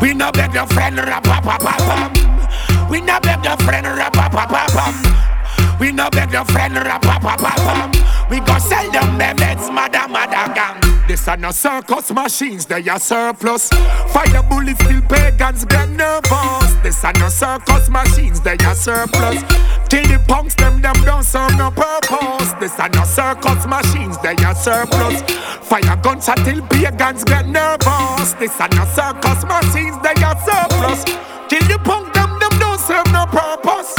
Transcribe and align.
We 0.00 0.14
no 0.14 0.32
beg 0.32 0.54
your 0.54 0.66
friend, 0.66 0.96
rap, 0.96 1.26
rap, 1.26 1.44
rap, 1.44 1.62
rap. 1.62 2.90
We 2.90 3.00
no 3.00 3.20
beg 3.20 3.44
your 3.44 3.56
friend, 3.58 3.86
rap, 3.86 4.14
rap, 4.16 4.32
rap, 4.32 4.74
rap. 4.74 5.80
We 5.80 5.92
no 5.92 6.08
beg 6.10 6.32
your 6.32 6.44
friend, 6.46 6.74
rap, 6.74 7.04
rap, 7.04 7.22
rap, 7.22 7.40
rap. 7.40 8.30
We 8.30 8.40
go 8.40 8.58
sell 8.58 8.90
them 8.90 9.18
bebets, 9.18 9.72
mother, 9.72 10.08
mother 10.08 10.54
gang. 10.54 10.89
This 11.10 11.26
are 11.26 11.36
no 11.36 11.50
circus 11.50 12.12
machines, 12.12 12.66
they 12.66 12.88
are 12.88 13.00
surplus. 13.00 13.68
Fire 14.14 14.44
bullets, 14.48 14.78
still 14.78 15.02
pagans 15.02 15.64
get 15.64 15.88
nervous. 15.88 16.74
This 16.84 17.02
are 17.02 17.12
no 17.14 17.28
circus 17.28 17.88
machines, 17.88 18.40
they 18.40 18.56
are 18.64 18.76
surplus. 18.76 19.42
Till 19.88 20.06
the 20.06 20.22
punks 20.28 20.54
them, 20.54 20.80
them 20.80 20.94
don't 21.02 21.24
serve 21.24 21.56
no 21.58 21.72
purpose. 21.72 22.52
This 22.60 22.78
are 22.78 22.88
no 22.90 23.02
circus 23.02 23.66
machines, 23.66 24.18
they 24.18 24.36
are 24.36 24.54
surplus. 24.54 25.22
Fire 25.66 25.96
guns 25.96 26.28
until 26.28 26.64
pagans 26.68 27.24
get 27.24 27.48
nervous. 27.48 28.34
This 28.34 28.54
are 28.60 28.68
no 28.68 28.84
circus 28.94 29.42
machines, 29.42 29.98
they 30.06 30.14
are 30.22 30.38
surplus. 30.46 31.02
Till 31.48 31.66
the 31.66 31.80
punk 31.82 32.14
them, 32.14 32.38
them 32.38 32.56
don't 32.60 32.78
serve 32.78 33.10
no 33.10 33.26
purpose. 33.26 33.96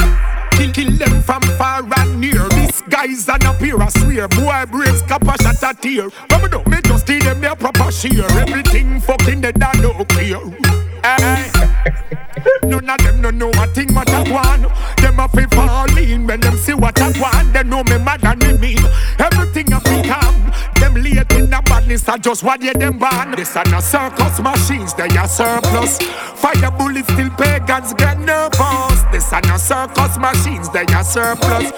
Kill, 0.52 0.72
kill 0.72 0.92
them 0.96 1.20
from 1.20 1.42
far 1.58 1.84
and 1.98 2.20
near. 2.20 2.48
This 2.48 2.80
guy's 2.82 3.28
an 3.28 3.44
appear, 3.44 3.80
I 3.82 3.88
swear. 3.90 4.28
Boy, 4.28 4.64
braves, 4.70 5.02
kappa, 5.02 5.36
shot 5.42 5.62
a 5.62 5.78
tear. 5.78 6.08
But 6.28 6.42
me 6.42 6.48
don't 6.48 6.66
me 6.68 6.80
steal 7.12 7.24
them 7.24 7.40
their 7.40 7.56
proper 7.56 7.90
share. 7.90 8.30
Everything 8.38 9.00
fucking 9.00 9.40
the 9.40 9.52
dad 9.52 9.76
don't 9.82 10.08
clear. 10.08 10.40
None 12.64 12.88
of 12.88 13.02
them 13.02 13.20
no 13.20 13.30
know 13.30 13.48
what 13.48 13.74
thing 13.74 13.92
what 13.94 14.08
I 14.08 14.30
want. 14.30 14.62
Them 14.98 15.18
a 15.20 15.28
fi 15.28 15.46
fall 15.54 15.98
in 15.98 16.26
when 16.26 16.40
them 16.40 16.56
see 16.56 16.74
what 16.74 17.00
I 17.00 17.10
want. 17.20 17.52
They 17.52 17.62
know 17.62 17.82
me 17.84 17.98
mad 17.98 18.20
than 18.20 18.38
me 18.38 18.58
mean. 18.58 18.84
Everything 19.18 19.72
I 19.72 19.78
fi. 19.80 20.02
Them 20.80 20.94
late 20.94 21.30
in 21.32 21.50
the 21.50 21.62
badness 21.66 22.08
I 22.08 22.18
just 22.18 22.42
what 22.42 22.62
you 22.62 22.72
them 22.74 22.98
born. 22.98 23.32
This 23.36 23.56
are 23.56 23.64
no 23.70 23.80
circus 23.80 24.40
machines, 24.40 24.94
they 24.94 25.08
are 25.16 25.28
surplus. 25.28 25.98
Fire 25.98 26.70
bullets 26.70 27.12
still 27.12 27.30
pagans 27.30 27.94
get 27.94 28.18
nervous. 28.18 29.02
This 29.12 29.32
are 29.32 29.42
no 29.42 29.56
circus 29.56 30.18
machines, 30.18 30.68
they 30.70 30.86
are 30.86 31.04
surplus. 31.04 31.72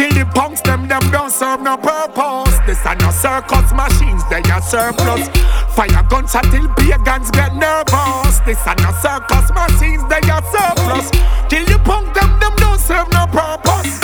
Till 0.00 0.08
the 0.16 0.24
punks 0.32 0.62
them 0.62 0.88
them 0.88 1.02
don't 1.12 1.28
serve 1.28 1.60
no 1.60 1.76
purpose. 1.76 2.56
This 2.64 2.80
are 2.86 2.96
no 3.04 3.10
circus 3.10 3.68
machines, 3.76 4.24
they 4.32 4.40
are 4.48 4.62
surplus. 4.62 5.28
Fire 5.76 6.02
guns 6.08 6.34
until 6.34 6.72
pagans 6.72 7.30
get 7.30 7.52
nervous. 7.54 8.40
This 8.48 8.64
are 8.66 8.80
no 8.80 8.96
circus 8.96 9.52
machines, 9.52 10.00
they 10.08 10.24
are 10.32 10.40
surplus. 10.48 11.10
Till 11.52 11.66
the 11.68 11.78
punk 11.84 12.14
them 12.14 12.32
them 12.40 12.56
don't 12.56 12.80
serve 12.80 13.12
no 13.12 13.26
purpose. 13.28 14.00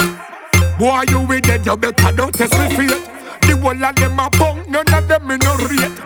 Boy, 0.77 1.01
you 1.09 1.21
with 1.25 1.45
dead, 1.45 1.65
you 1.65 1.75
better 1.75 2.11
don't 2.11 2.31
test 2.31 2.53
me 2.53 2.69
fate. 2.77 3.09
The 3.49 3.57
whole 3.57 3.83
of 3.83 3.95
them 3.95 4.19
a 4.19 4.29
punk, 4.29 4.69
none 4.69 4.93
of 4.93 5.07
them 5.07 5.31
in 5.31 5.39
no 5.39 5.55
rate. 5.65 5.97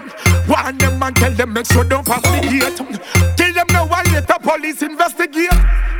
Warn 0.47 0.78
them 0.78 1.03
and 1.03 1.16
tell 1.17 1.34
them 1.34 1.52
make 1.52 1.66
sure 1.66 1.84
don't 1.84 2.08
pass. 2.08 2.23
Tell 2.23 3.53
them 3.53 3.67
no 3.73 3.88
one 3.88 4.06
let 4.14 4.25
the 4.25 4.39
police 4.42 4.84
investigate. 4.84 5.52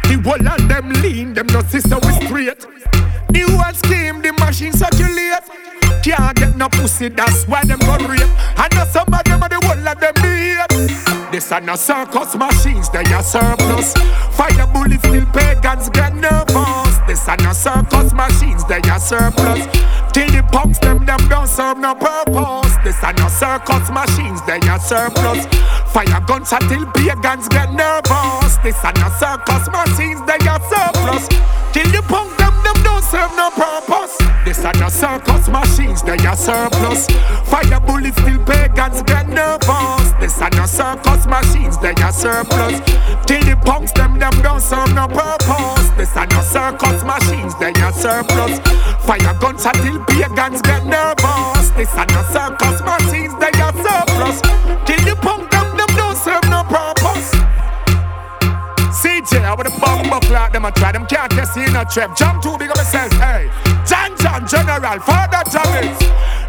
The 0.08 0.16
whole 0.23 0.47
of 0.47 0.69
them 0.69 0.89
lean, 1.03 1.34
them 1.34 1.47
no 1.47 1.59
sister 1.64 2.00
we 2.00 2.14
straight. 2.25 2.66
No 6.62 6.70
pussy, 6.70 7.09
that's 7.09 7.48
why 7.48 7.64
them 7.64 7.80
go 7.80 7.98
rape. 8.06 8.22
And 8.62 8.70
now 8.76 8.86
some 8.86 9.12
of 9.12 9.23
them 9.23 9.42
are 9.42 9.50
the 9.50 9.58
whole 9.66 9.81
of 9.81 9.98
them 9.98 10.14
behave. 10.22 11.31
This 11.31 11.52
are 11.52 11.59
no 11.59 11.73
circus 11.76 12.36
machines, 12.36 12.88
they 12.92 13.02
are 13.09 13.23
surplus. 13.23 13.94
Fire 14.38 14.68
bullets, 14.70 15.02
still 15.02 15.26
pagans 15.34 15.90
get 15.90 16.14
nervous. 16.14 16.94
This 17.08 17.28
are 17.28 17.38
no 17.38 17.52
circus 17.53 18.14
machines, 18.14 18.64
they 18.66 18.81
are 18.94 19.00
surplus. 19.00 19.66
Till 20.14 20.30
the 20.30 20.45
punks, 20.52 20.78
them, 20.78 21.03
them 21.03 21.22
don't 21.30 21.48
serve 21.48 21.80
no 21.80 21.95
purpose. 21.95 22.78
This 22.86 23.02
are 23.02 23.14
no 23.14 23.28
circus 23.28 23.90
machines, 23.90 24.42
they 24.46 24.62
are 24.70 24.80
surplus. 24.80 25.42
Fire 25.90 26.22
guns 26.28 26.53
until 26.53 26.86
pagans 26.94 27.50
get 27.50 27.73
nervous. 27.73 28.62
This 28.62 28.78
are 28.86 28.94
no 29.02 29.09
circus 29.18 29.66
machines, 29.66 30.22
they 30.30 30.38
are 30.46 30.62
surplus. 30.70 31.25
Till 31.73 31.90
the 31.90 32.06
punk, 32.06 32.38
them, 32.38 32.53
them 32.62 32.78
don't 32.86 33.02
serve 33.02 33.34
no 33.34 33.50
purpose. 33.50 33.91
This 34.62 34.76
are 34.76 34.80
no 34.80 34.90
circus 34.90 35.48
machines, 35.48 36.04
they 36.04 36.18
are 36.24 36.36
surplus. 36.36 37.08
Fire 37.50 37.80
bullets, 37.80 38.16
still 38.22 38.38
pagans 38.46 39.02
get 39.02 39.28
nervous. 39.28 40.12
This 40.20 40.40
are 40.40 40.52
no 40.52 40.68
circus 40.68 41.26
machines, 41.26 41.80
they 41.80 41.96
are 41.98 42.14
surplus. 42.14 42.78
Till 43.26 43.42
the 43.42 43.60
punks, 43.66 43.92
them, 43.94 44.20
them 44.20 44.32
don't 44.44 44.62
serve 44.62 44.94
no 44.94 45.08
purpose. 45.08 45.90
This 45.98 46.16
are 46.16 46.28
no 46.28 46.42
circus 46.42 47.04
machines, 47.04 47.58
they 47.58 47.74
are 47.82 47.92
surplus. 47.92 48.60
Fire 49.02 49.34
guns 49.42 49.66
until 49.66 49.98
pagans 50.06 50.62
get 50.62 50.86
nervous. 50.86 51.72
This 51.72 51.90
are 51.98 52.06
no 52.14 52.22
circus 52.30 52.86
machines, 52.86 53.34
they 53.42 53.50
are 53.58 53.74
surplus. 53.74 54.42
Till 54.86 55.02
the 55.10 55.18
punk, 55.26 55.41
them 61.01 61.07
can't 61.07 61.56
you 61.56 61.63
in 61.63 61.75
a 61.75 61.85
trap. 61.85 62.16
Jump 62.17 62.41
too 62.44 62.57
big 62.57 62.69
of 62.69 62.78
myself, 62.78 63.12
hey. 63.13 63.50
John 63.85 64.16
John 64.17 64.47
General, 64.47 65.00
Father 65.00 65.44
Travis. 65.50 66.00
No 66.01 66.41